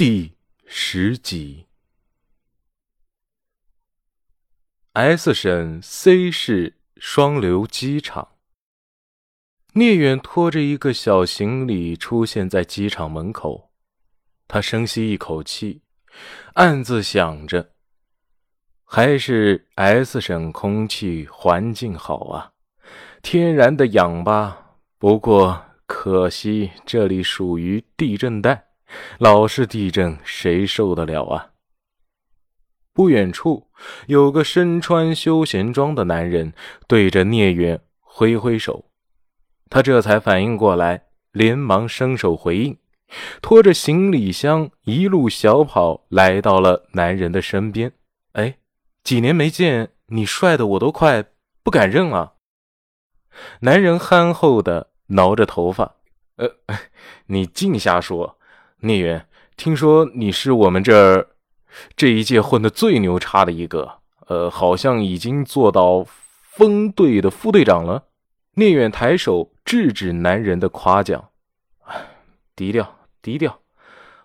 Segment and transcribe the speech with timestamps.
[0.00, 0.32] 第
[0.64, 1.66] 十集
[4.94, 8.36] ，S 省 C 市双流机场，
[9.74, 13.72] 聂远拖着一个小行李出现在机场门口。
[14.48, 15.82] 他深吸一口气，
[16.54, 17.72] 暗自想着：
[18.86, 22.52] 还是 S 省空气环境好啊，
[23.20, 24.78] 天然的氧吧。
[24.96, 28.69] 不过可惜这里属于地震带。
[29.18, 31.50] 老是地震，谁受得了啊？
[32.92, 33.70] 不远处
[34.08, 36.52] 有个身穿休闲装的男人
[36.88, 38.90] 对着聂远挥挥手，
[39.70, 42.76] 他这才反应过来，连忙伸手回应，
[43.40, 47.92] 拖着行李箱一路小跑来到了男人的身边。
[48.32, 48.58] 哎，
[49.04, 51.24] 几年没见，你帅的我都快
[51.62, 52.34] 不敢认了。
[53.60, 55.94] 男人憨厚的挠着头发，
[56.36, 56.50] 呃，
[57.26, 58.39] 你净瞎说。
[58.82, 59.26] 聂远，
[59.56, 61.28] 听说你是我们这儿
[61.94, 68.04] 这一届混的最牛叉的一个，呃，好像已经做到分队的副队长了。
[68.54, 71.28] 聂远抬手制止男人的夸奖，
[72.56, 73.60] 低调低调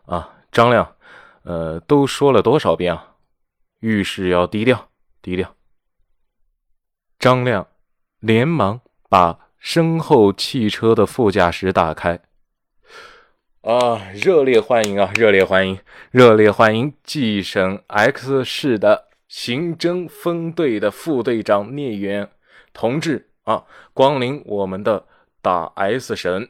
[0.06, 0.38] 啊！
[0.52, 0.96] 张亮，
[1.44, 3.16] 呃，都说了多少遍啊？
[3.82, 4.88] 遇事要低调
[5.22, 5.54] 低调。
[7.20, 7.68] 张亮
[8.20, 12.20] 连忙把身后汽车的副驾驶打开。
[13.66, 14.12] 啊！
[14.14, 15.12] 热烈欢迎啊！
[15.16, 15.80] 热烈欢迎！
[16.12, 22.30] 热烈欢迎冀省 X 市的刑侦分队的副队长聂远
[22.74, 25.08] 同志啊，光临我们的
[25.42, 26.48] 打 S 省。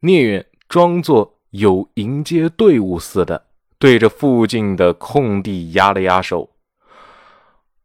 [0.00, 6.48] 聂远装作有迎接队伍似的，对着附近的空地压了压手。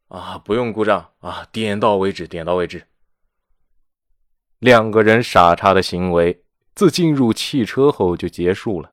[0.07, 2.83] 啊，不用鼓掌啊，点到为止，点到为止。
[4.59, 6.42] 两个人傻叉的行为。
[6.75, 8.91] 自进入汽车后就结束了。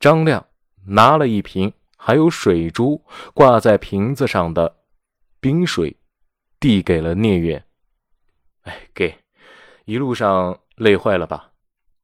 [0.00, 0.46] 张亮
[0.86, 4.76] 拿了一瓶还有水珠挂在瓶子上的
[5.40, 5.96] 冰水，
[6.60, 7.64] 递给了聂远。
[8.62, 9.18] 哎，给，
[9.84, 11.52] 一路上累坏了吧？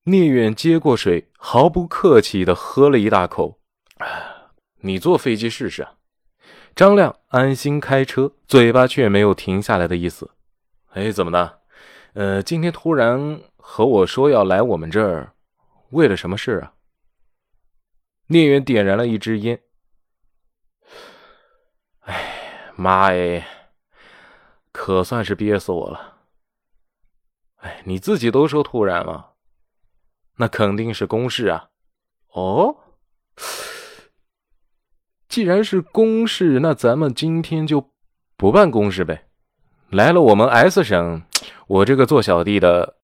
[0.04, 3.58] 聂远接过水，毫不客气的喝了一大口。
[4.80, 5.94] 你坐飞机试试啊！
[6.76, 10.30] 张亮安心开车，嘴巴却没有停下来的意思。
[10.90, 11.60] 哎，怎么的？
[12.12, 13.40] 呃，今天突然。
[13.66, 15.32] 和我说要来我们这儿，
[15.90, 16.74] 为了什么事啊？
[18.26, 19.58] 聂远点燃了一支烟。
[22.00, 23.44] 哎，妈哎，
[24.70, 26.18] 可算是憋死我了。
[27.56, 29.32] 哎，你自己都说突然了，
[30.36, 31.70] 那肯定是公事啊。
[32.32, 32.76] 哦，
[35.26, 37.90] 既然是公事，那咱们今天就
[38.36, 39.26] 不办公事呗。
[39.88, 41.22] 来了我们 S 省，
[41.66, 42.98] 我这个做小弟的。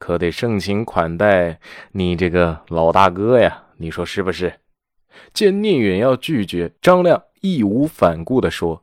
[0.00, 1.60] 可得盛情款待
[1.92, 4.52] 你这个老大哥呀，你说是不是？
[5.34, 8.82] 见聂远要拒绝，张亮义无反顾地说：“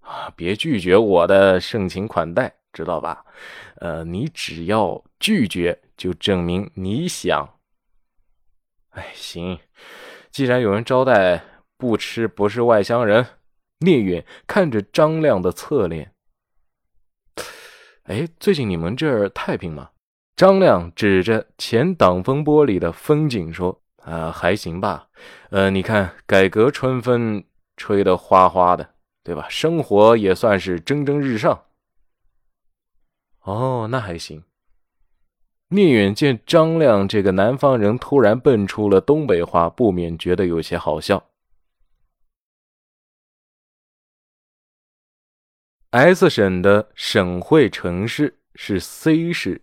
[0.00, 3.24] 啊，别拒绝我的盛情款待，知道吧？
[3.80, 7.58] 呃，你只要拒绝，就证明你想。
[8.90, 9.58] 哎，行，
[10.30, 11.42] 既然有人招待，
[11.76, 13.26] 不吃不是外乡人。”
[13.82, 16.12] 聂远看着张亮的侧脸，
[18.04, 19.90] 哎，最近你们这儿太平吗？
[20.36, 25.08] 张亮指着前挡风玻璃的风景说：“啊，还行吧。
[25.50, 27.44] 呃，你看，改革春风
[27.76, 29.46] 吹得哗哗的，对吧？
[29.50, 31.66] 生活也算是蒸蒸日上。
[33.42, 34.44] 哦，那还行。”
[35.72, 41.30] 聂远见张亮这个南方人突然蹦出了东北话，不免觉得有些好笑。
[45.90, 49.62] S 省的省会城市是 C 市。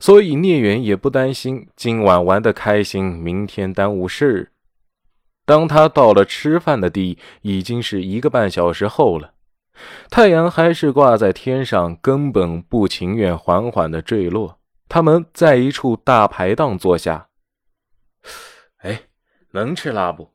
[0.00, 4.50] 所以聂远也不担心今晚玩得开心，明天耽误事。
[5.46, 9.32] 当他到了吃饭的地，已经是一个半小时后了。
[10.08, 14.58] 太阳还是挂在天上，根本不情愿缓缓的坠落。
[14.88, 17.28] 他们在一处大排档坐下。
[18.78, 19.02] 哎，
[19.50, 20.30] 能吃辣不？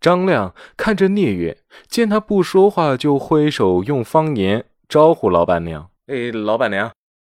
[0.00, 1.56] 张亮看着聂远，
[1.86, 6.90] 见他不说话，就挥手用方言招呼老板娘：“哎，老板娘。”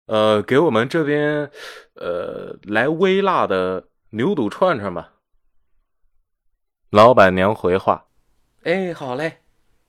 [0.05, 1.49] 呃，给我们这边，
[1.95, 5.13] 呃，来微辣的牛肚串串吧。
[6.91, 8.07] 老板娘回话
[8.63, 9.39] ：“哎，好嘞，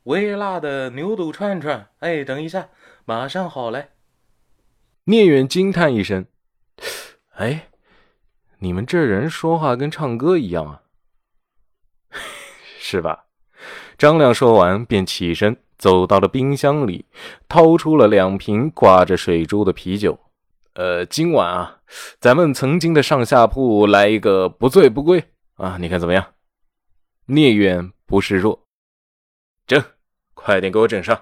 [0.05, 1.91] 微辣的牛肚串串。
[1.99, 2.71] 哎，等一下，
[3.05, 3.91] 马上好嘞。”
[5.05, 6.27] 聂远惊叹一声
[7.37, 7.69] ：“哎，
[8.59, 10.83] 你们这人说话跟唱歌一样啊，
[12.81, 13.27] 是吧？”
[13.99, 15.57] 张亮说完便起身。
[15.79, 17.05] 走到了冰箱里，
[17.49, 20.19] 掏出了两瓶挂着水珠的啤酒。
[20.75, 21.79] 呃，今晚啊，
[22.21, 25.25] 咱们曾经的上下铺来一个不醉不归
[25.55, 26.35] 啊，你看怎么样？
[27.27, 28.67] 聂远不示弱，
[29.67, 29.83] 整，
[30.35, 31.19] 快点给我整上。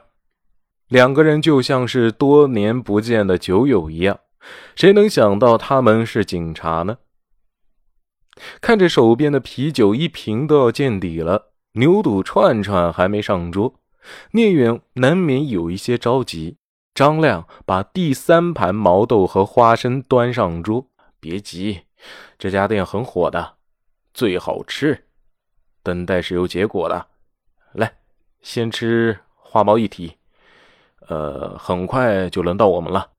[0.88, 4.18] 两个人就像是多年不见的酒友一样，
[4.76, 6.98] 谁能想到他们是警察呢？
[8.60, 13.74] 看着手边的啤酒一瓶都要见底了，牛肚串串还没上桌，
[14.32, 16.56] 聂远难免有一些着急。
[16.94, 20.86] 张亮把第三盘毛豆和花生端上桌，
[21.18, 21.80] 别急，
[22.38, 23.54] 这家店很火的，
[24.12, 25.06] 最好吃，
[25.82, 27.06] 等待是有结果的。
[27.72, 27.92] 来，
[28.42, 30.12] 先吃花毛一体，
[31.08, 33.10] 呃，很快就轮到我们了。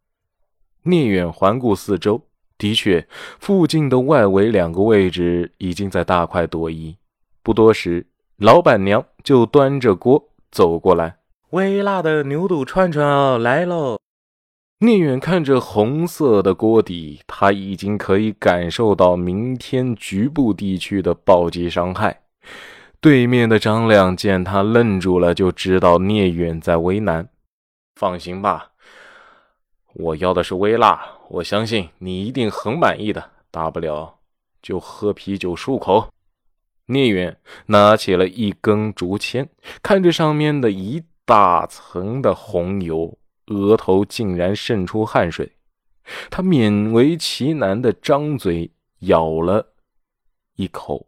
[0.84, 2.22] 聂远环顾四周，
[2.58, 3.06] 的确，
[3.42, 6.96] 附近的外围两个位置已经在大快朵颐。
[7.44, 8.08] 不多时，
[8.38, 11.18] 老板娘就端着锅走过来。
[11.50, 14.00] 微辣的牛肚串串哦来喽！
[14.80, 22.22] 聂远看着红色的锅底，他已经可以感受到明天局部地区的暴击伤害。
[23.02, 27.28] 对面的张亮见他愣住了，就知道聂远在为难。
[28.00, 28.72] 放心吧，
[29.94, 33.32] 我要的是微辣，我相信你一定很满意的。
[33.52, 34.20] 大不了
[34.62, 36.08] 就喝啤酒漱口。
[36.88, 37.38] 聂远
[37.68, 39.50] 拿起了一根竹签，
[39.82, 41.04] 看着上面的一。
[41.28, 43.18] 大层的红油，
[43.48, 45.54] 额头竟然渗出汗水。
[46.30, 49.74] 他勉为其难的张嘴咬了
[50.56, 51.08] 一口，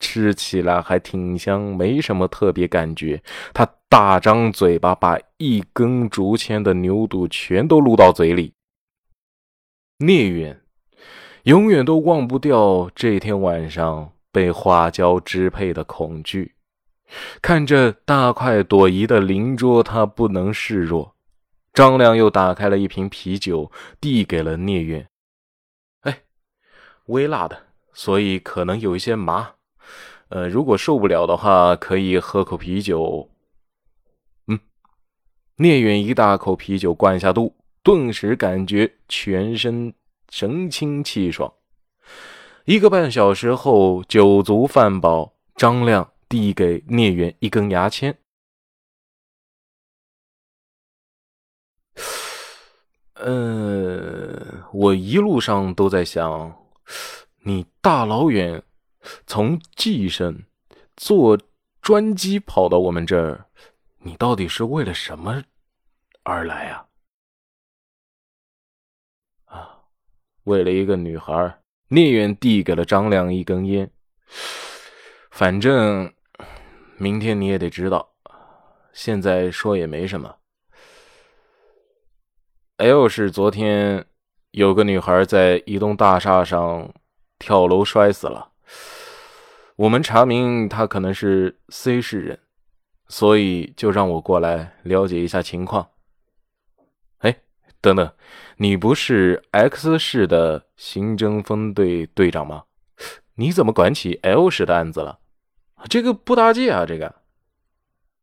[0.00, 3.22] 吃起来还挺香，没什么特别感觉。
[3.52, 8.54] 他大张嘴巴，把一根竹签的牛肚全都撸到嘴里。
[9.98, 10.62] 聂远
[11.42, 16.54] 永远都忘不掉这天晚上被花椒支配的恐惧。
[17.42, 21.16] 看着大快朵颐的邻桌，他不能示弱。
[21.74, 25.08] 张亮又打开了一瓶啤酒，递给了聂远。
[26.02, 26.22] 哎，
[27.06, 29.54] 微辣的，所以可能有一些麻。
[30.28, 33.28] 呃，如果受不了的话，可以喝口啤酒。
[34.46, 34.60] 嗯，
[35.56, 39.92] 聂远一大口啤酒灌下肚，顿时感觉全身
[40.30, 41.52] 神清气爽。
[42.68, 46.12] 一个半小时后，酒足饭饱，张亮。
[46.28, 48.18] 递给聂远一根牙签。
[53.14, 56.68] 嗯， 我一路上都在想，
[57.44, 58.62] 你大老远
[59.26, 60.44] 从济省
[60.94, 61.40] 坐
[61.80, 63.46] 专机跑到我们这儿，
[64.00, 65.42] 你到底是为了什么
[66.24, 66.86] 而来啊？
[69.46, 69.84] 啊，
[70.42, 71.62] 为了一个女孩。
[71.88, 73.90] 聂远递给了张亮一根烟，
[75.30, 76.12] 反正。
[77.00, 78.08] 明天你也得知道，
[78.92, 80.34] 现在说也没什么。
[82.78, 84.04] L 市昨天
[84.50, 86.92] 有个女孩在一栋大厦上
[87.38, 88.50] 跳楼摔死了，
[89.76, 92.40] 我们查明她可能是 C 市人，
[93.06, 95.88] 所以就让我过来了解一下情况。
[97.80, 98.12] 等等，
[98.56, 102.64] 你不是 X 市的刑侦分队队长吗？
[103.36, 105.20] 你怎么管起 L 市的案子了？
[105.88, 106.84] 这个不搭界啊！
[106.84, 107.14] 这个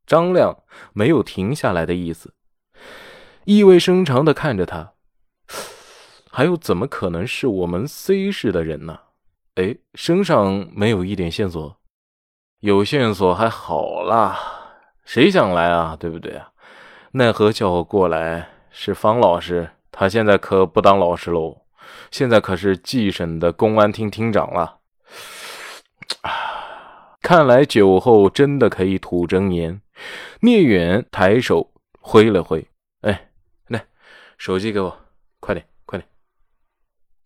[0.06, 2.34] 张亮没有停下来的意思，
[3.46, 4.92] 意味深长的看着他。
[6.30, 9.00] 还有，怎么可能是我们 C 市的人呢？
[9.56, 11.78] 哎，身上没有一点线索，
[12.60, 14.38] 有线索还好啦，
[15.06, 15.96] 谁想来啊？
[15.98, 16.52] 对不对啊？
[17.12, 21.62] 奈何叫我过来是方老师，他现在可不当老师喽，
[22.12, 24.80] 现在可是冀省的公安厅厅长了。
[26.22, 27.16] 啊！
[27.22, 29.82] 看来酒后真的可以吐真言。
[30.42, 32.68] 聂远抬手挥了挥
[33.00, 33.30] ：“哎，
[33.70, 33.86] 来，
[34.38, 34.98] 手机给我，
[35.40, 36.06] 快点，快点。”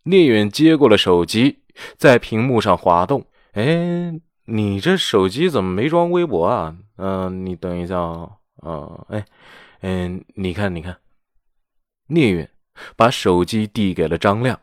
[0.04, 1.58] 聂远接过了手机，
[1.96, 3.26] 在屏幕上滑动。
[3.54, 4.14] “哎，
[4.44, 8.30] 你这手机怎么没装微博啊？”“嗯，你等一下啊。
[8.62, 9.24] ”“啊，哎，
[9.80, 10.96] 嗯，你看，你看。”
[12.10, 12.50] 聂远
[12.96, 14.60] 把手机递给了张亮，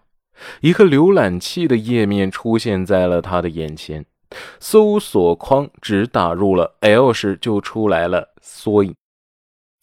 [0.62, 4.06] 一个浏览器的页面出现在了他的眼前。
[4.60, 8.94] 搜索框只打入了 L 时，就出来了缩影。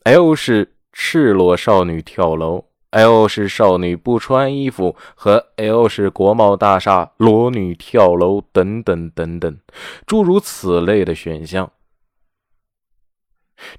[0.04, 9.58] L 是赤裸少女跳楼，L 是少女不穿衣服和 L 是国贸大厦裸女跳楼等等等等，
[10.06, 11.72] 诸如此类的选项。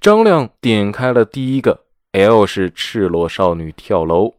[0.00, 4.34] 张亮点开了第一个 L 是赤裸少女跳楼，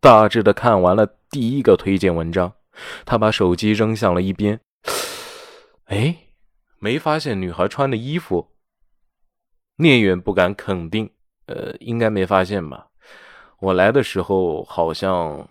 [0.00, 2.54] 大致的看完了第一个推荐文章，
[3.04, 4.60] 他把手机扔向了一边。
[5.84, 6.16] 哎，
[6.78, 8.48] 没发现女孩穿的衣服。
[9.76, 11.10] 聂远不敢肯定，
[11.46, 12.88] 呃，应该没发现吧？
[13.60, 15.48] 我来的时候好像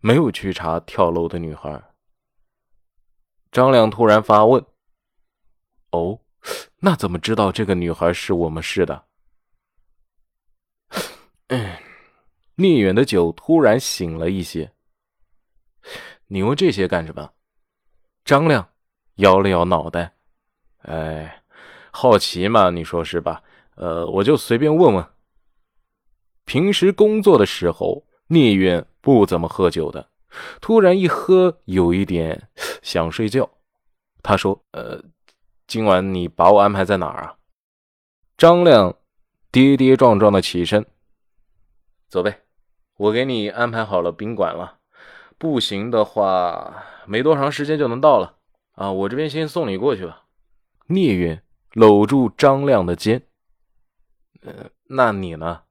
[0.00, 1.82] 没有去查跳楼的女孩。
[3.52, 4.64] 张亮突然发问
[5.92, 6.20] ：“哦，
[6.78, 9.04] 那怎么知道这个女孩是我们市的？
[11.48, 11.76] 嗯，
[12.54, 14.70] 聂远的酒突然醒了一些。
[16.26, 17.30] 你问这些干什么？
[18.24, 18.66] 张亮
[19.16, 20.14] 摇了摇脑袋。
[20.78, 21.42] 哎，
[21.90, 23.42] 好奇嘛，你说是吧？
[23.76, 25.06] 呃，我就随便问问。
[26.46, 30.08] 平时工作的时候，聂远不怎么喝酒的，
[30.60, 32.48] 突然一喝，有一点
[32.82, 33.48] 想睡觉。
[34.22, 35.02] 他说：“呃，
[35.66, 37.36] 今晚你把我安排在哪儿啊？”
[38.38, 38.94] 张亮
[39.52, 40.84] 跌跌撞撞的起身。
[42.14, 42.42] 走呗，
[42.96, 44.78] 我给你安排好了宾馆了。
[45.36, 48.36] 步行的话，没多长时间就能到了。
[48.76, 50.26] 啊，我这边先送你过去吧。
[50.86, 51.42] 聂远
[51.72, 53.20] 搂住张亮的肩。
[54.42, 55.62] 呃，那你呢？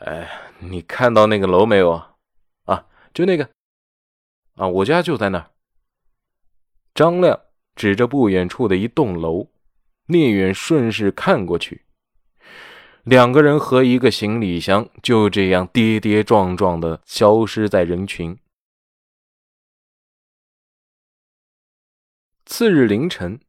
[0.00, 2.16] 哎，你看到那个楼没有啊？
[2.64, 3.48] 啊，就那个。
[4.56, 5.48] 啊，我家就在那儿。
[6.92, 7.38] 张亮
[7.76, 9.46] 指着不远处的一栋楼。
[10.06, 11.84] 聂远顺势看过去。
[13.04, 18.38] 两个人和一个行李箱就这样跌跌撞撞的消失在人群。
[22.44, 23.40] 次日凌晨，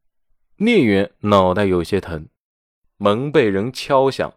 [0.57, 2.29] 聂远脑袋有些疼，
[2.97, 4.33] 门被人敲响，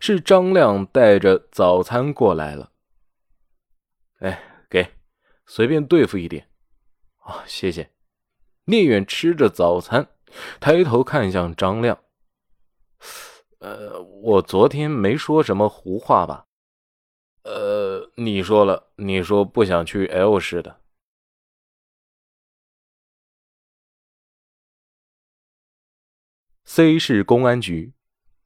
[0.00, 2.72] 是张亮带着早餐过来了。
[4.18, 4.94] 哎，给，
[5.46, 6.48] 随便对付一点。
[7.20, 7.90] 啊，谢谢。
[8.64, 10.08] 聂远吃着早餐，
[10.60, 11.98] 抬头看向张亮。
[13.58, 16.46] 呃，我昨天没说什么胡话吧？
[17.42, 20.80] 呃，你说了，你说不想去 L 市的。
[26.64, 27.94] C 市公安局，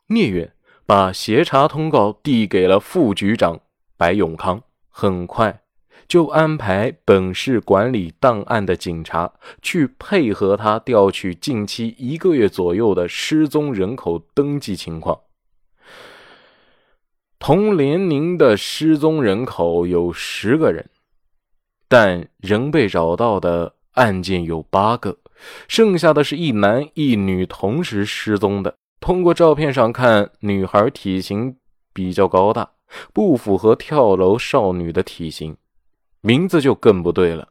[0.07, 3.61] 聂远把协查通告递给了副局长
[3.97, 5.64] 白永康，很快
[6.08, 9.32] 就安排本市管理档案的警察
[9.62, 15.18] 去配合他调取近期一个月左右的失踪人口登记情况。
[17.38, 20.88] 同年龄的失踪人口有十个人，
[21.88, 25.18] 但仍被找到的案件有八个。
[25.66, 28.75] 剩下的是一男一女同时失踪的。
[29.00, 31.56] 通过照片上看，女孩体型
[31.92, 32.70] 比较高大，
[33.12, 35.56] 不符合跳楼少女的体型，
[36.22, 37.50] 名字就更不对了。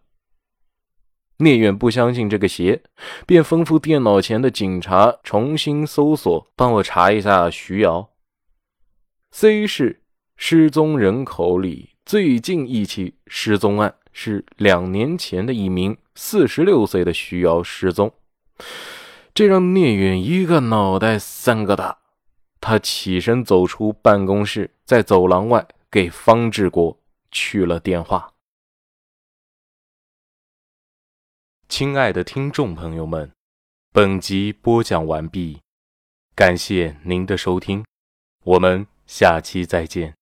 [1.37, 2.81] 聂远不相信这个邪，
[3.25, 8.09] 便吩咐电脑前的警察重新搜索，帮我查一下徐瑶。
[9.31, 10.01] C 市
[10.35, 15.97] 失踪人口里最近一起失踪案是两年前的一名。
[16.13, 18.13] 四十六岁的徐瑶失踪，
[19.33, 21.97] 这让聂远一个脑袋三个大。
[22.59, 26.99] 他起身走出办公室，在走廊外给方志国
[27.31, 28.30] 去了电话。
[31.71, 33.31] 亲爱的听众朋友们，
[33.93, 35.61] 本集播讲完毕，
[36.35, 37.85] 感谢您的收听，
[38.43, 40.13] 我们下期再见。